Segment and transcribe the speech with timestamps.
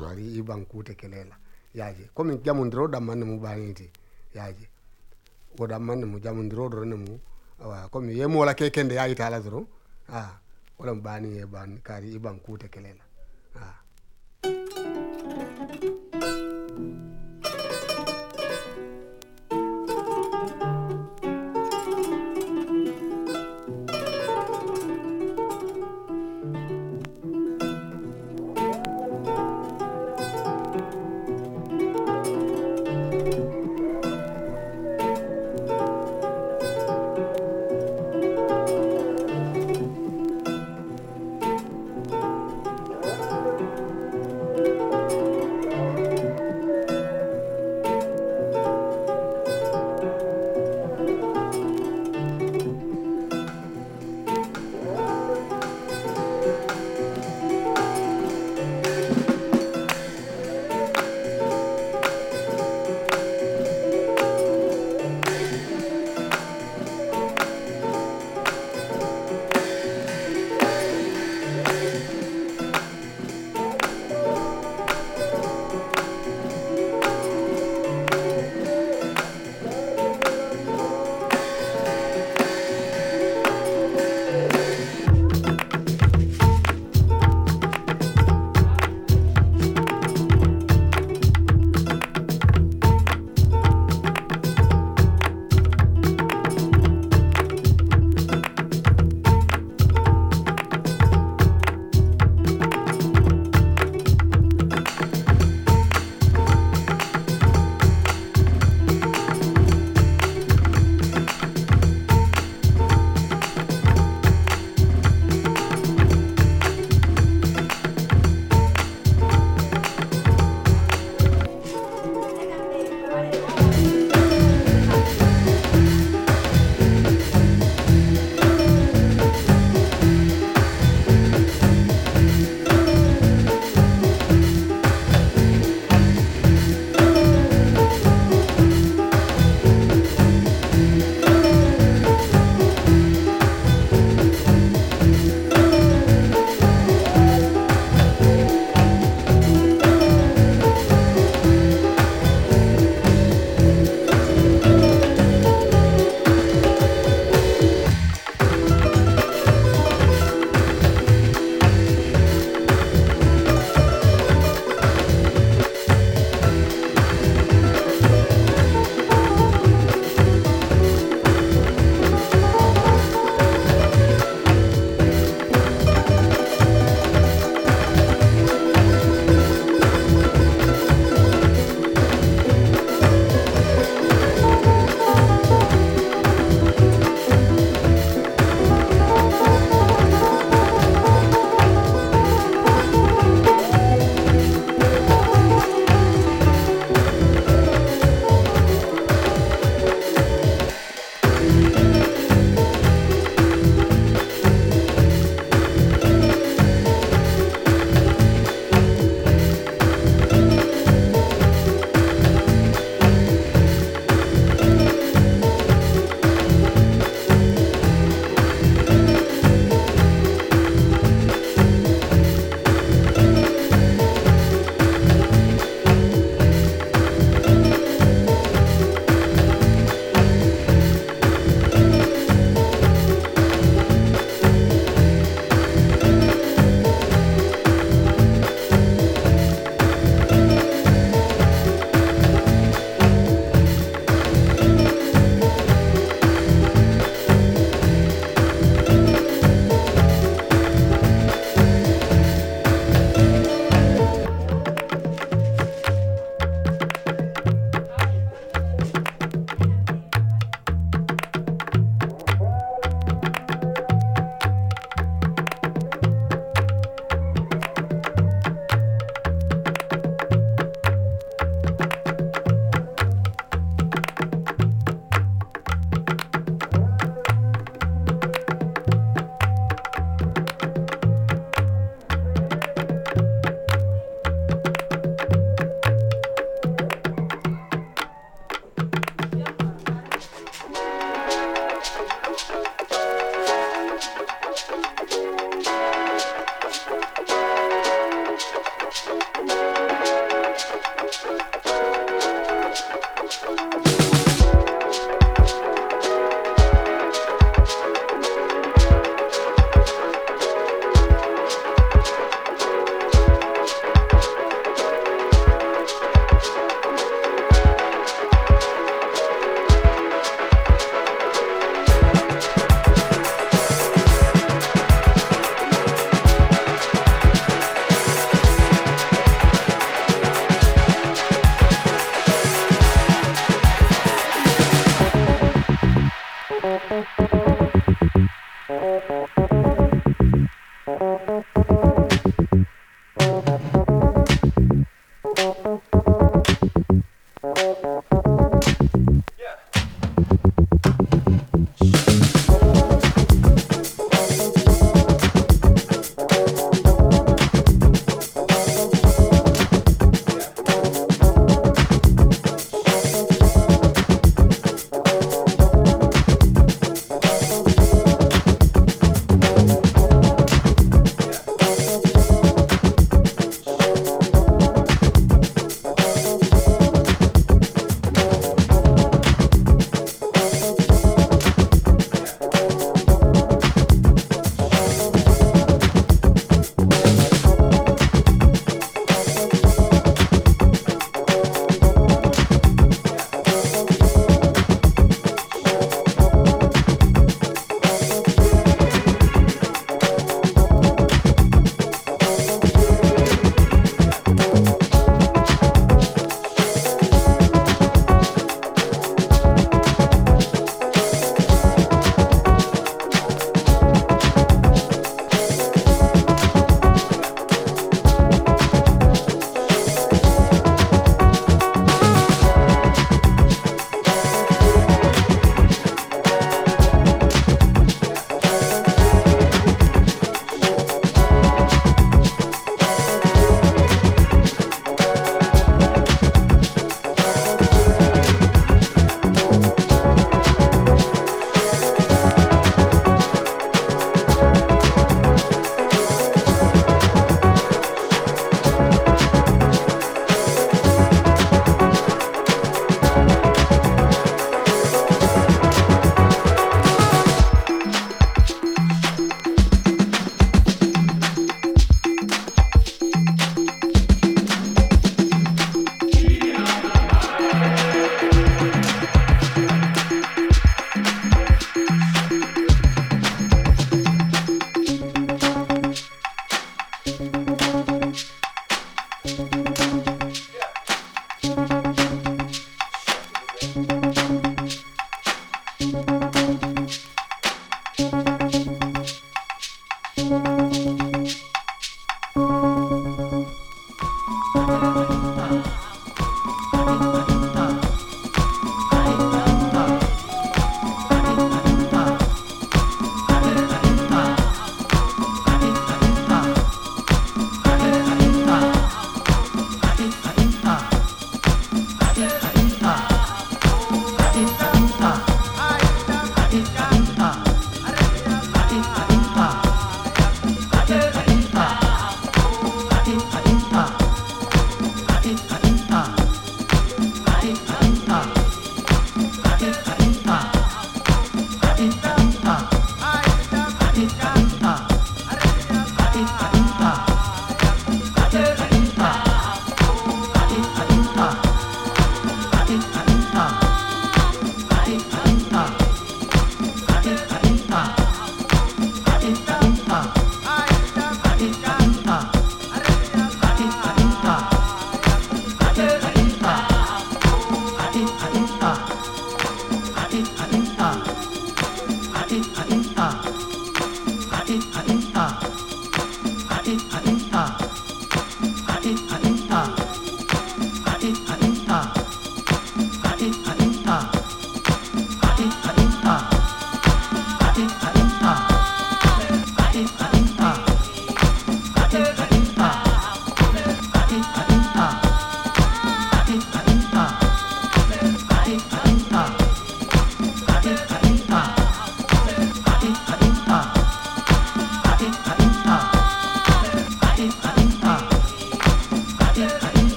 [0.00, 1.36] mari ibankutekelela
[1.74, 2.10] yaje.
[2.14, 3.90] Komi jamundira wo dammanne mu baniti.
[4.34, 4.68] Yaje.
[5.58, 7.20] Wo dammanne mu jamundira doro ne mu
[7.62, 9.66] awa komi ye mola ke kende ya itala doro
[10.08, 10.40] a ah,
[10.78, 13.04] wala mu bani ye ban kari ibankutekelela
[13.56, 13.85] a ah.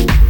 [0.00, 0.27] you.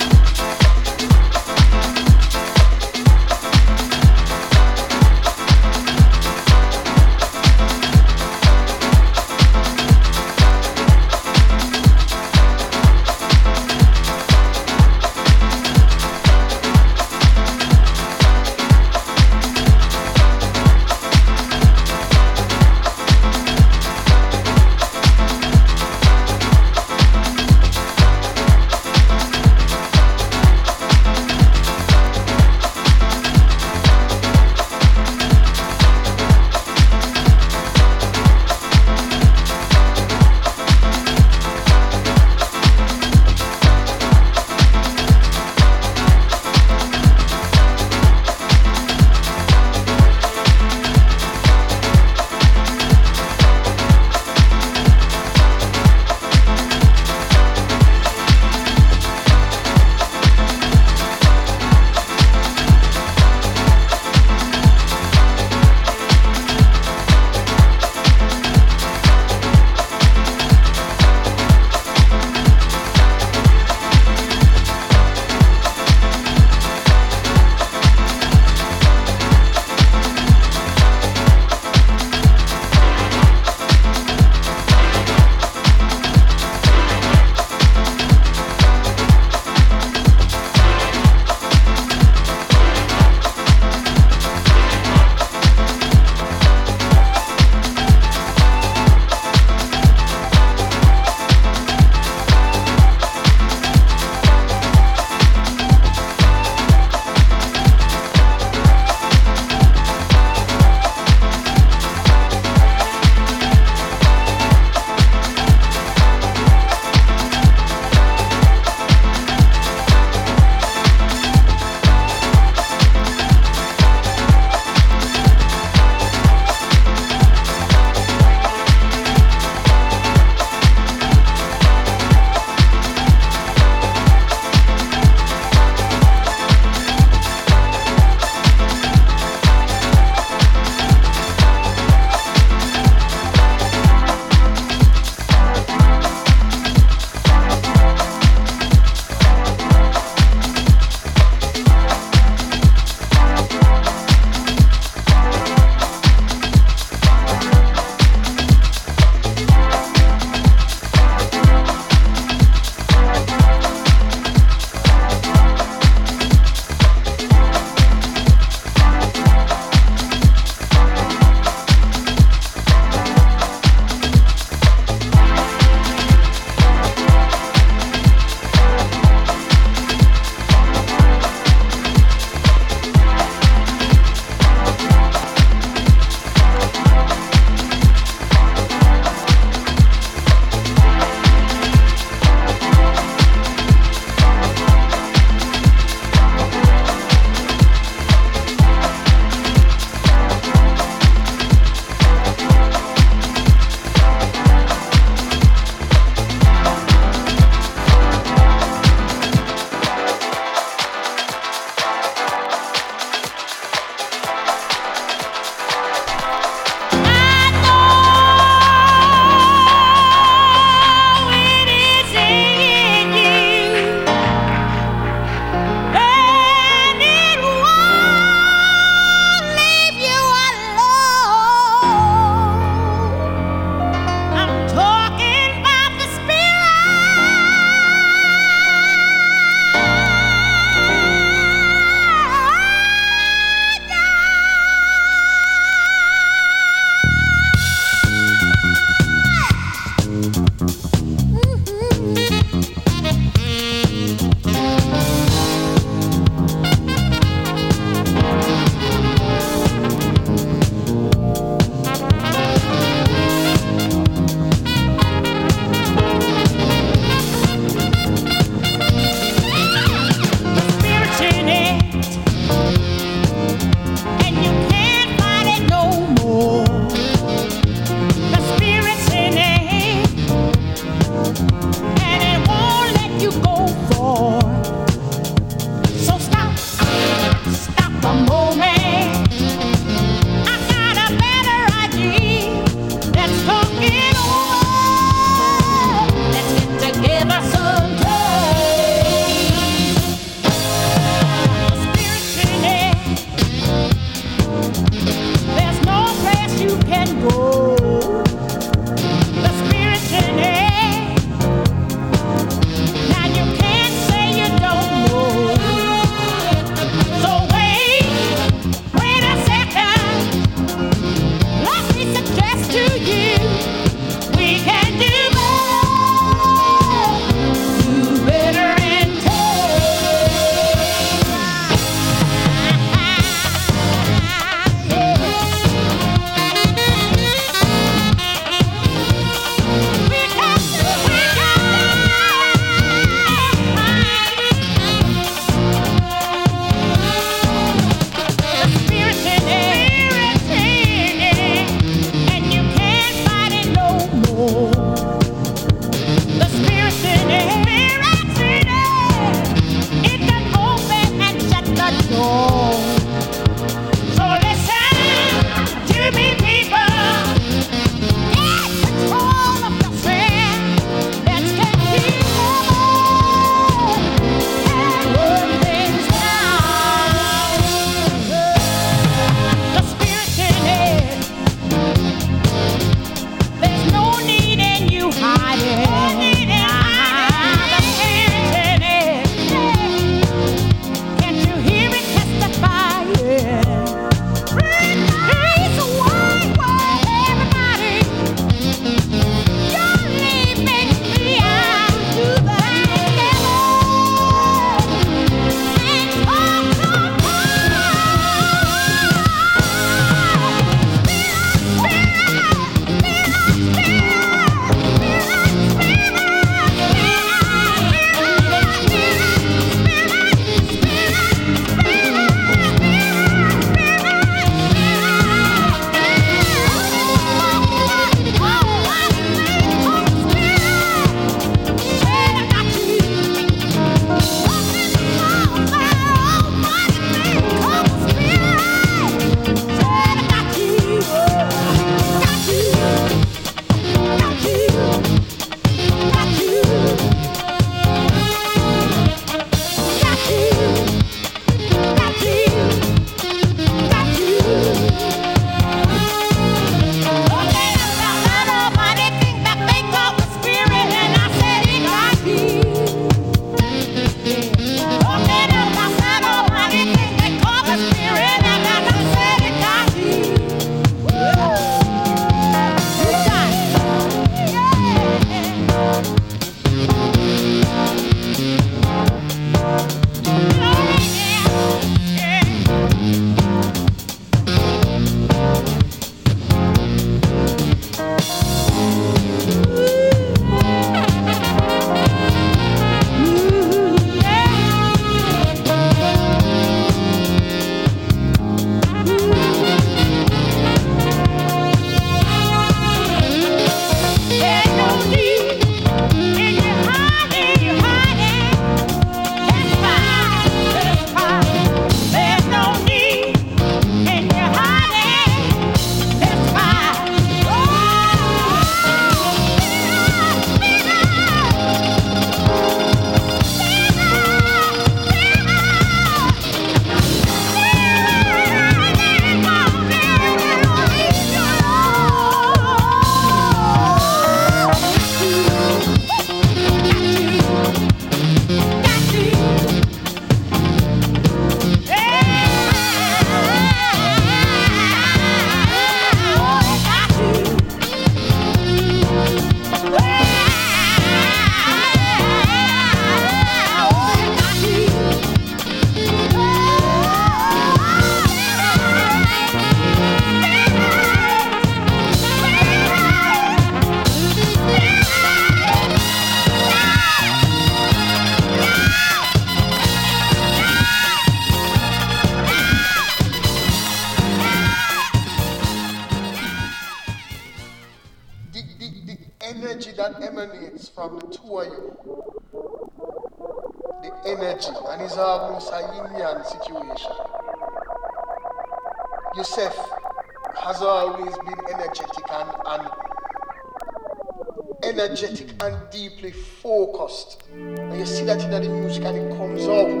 [595.14, 597.44] Energetic and deeply focused.
[597.52, 600.00] And you see that in the music and it comes out.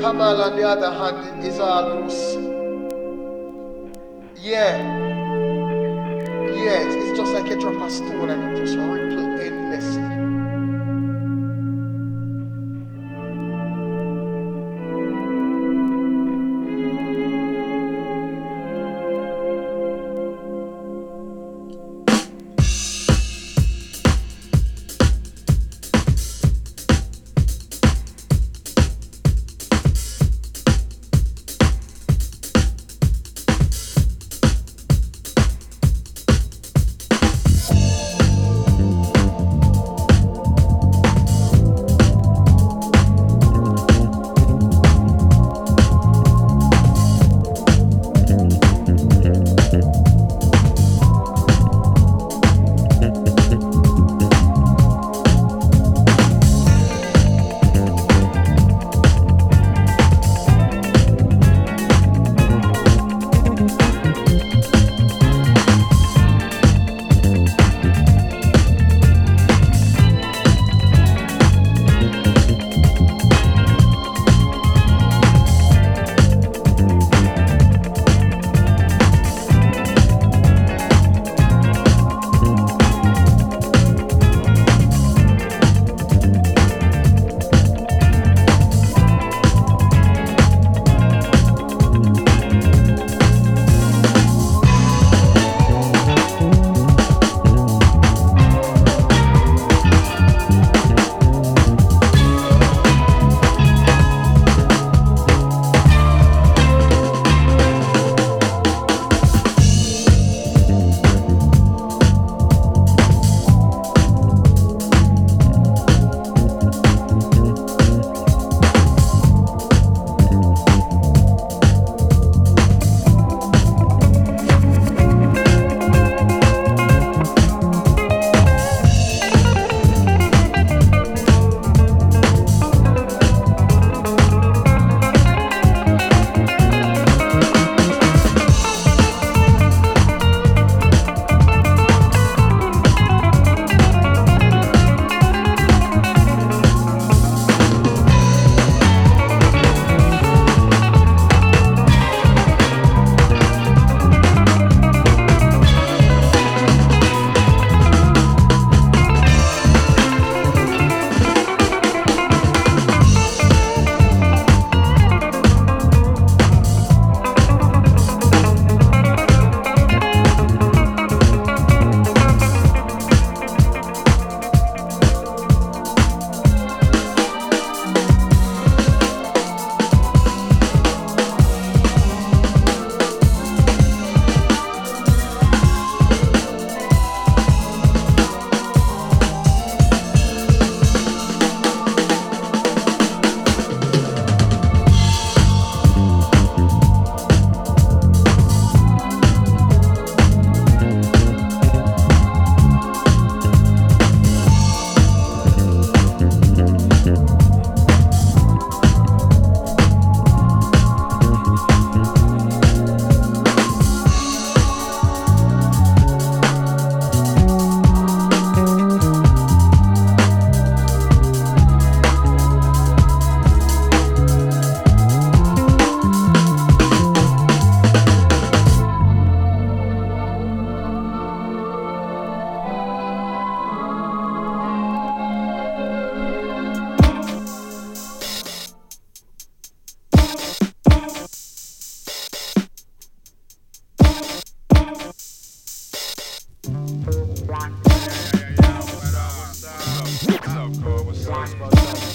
[0.00, 2.38] Kamal, on the other hand, is almost,
[4.42, 4.78] yeah,
[6.54, 8.76] yeah, it's, it's just like a drop of stone and it just